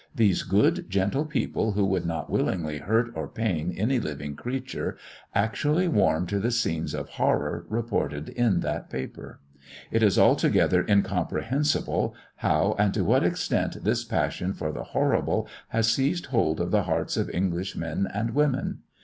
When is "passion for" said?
14.03-14.71